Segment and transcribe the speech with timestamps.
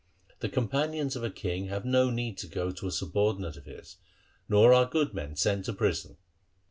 [0.39, 3.97] The companions of a king have no need to go to a subordinate of his,
[4.49, 6.17] nor are good men sent to prison.